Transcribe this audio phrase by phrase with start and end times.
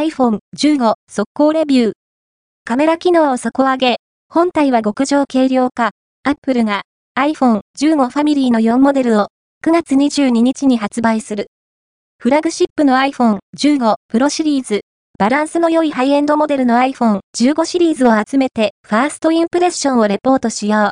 [0.00, 1.92] iPhone 15速攻レビュー。
[2.64, 3.96] カメラ機能を底上げ、
[4.30, 5.90] 本体は極上軽量化。
[6.24, 6.82] Apple が
[7.18, 9.28] iPhone 15ファミリーの4モデルを
[9.62, 11.48] 9月22日に発売する。
[12.18, 14.80] フラグシップの iPhone 15 Pro シリーズ、
[15.18, 20.88] バランスの良いハイエンドモデルの iPhone 15シリーズを集めてファーストインプレッションをレポートしよう。